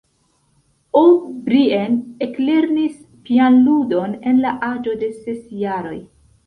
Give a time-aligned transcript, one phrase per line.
[1.01, 1.93] O’Brien
[2.27, 2.97] eklernis
[3.29, 5.99] pianludon en la aĝo de ses jaroj.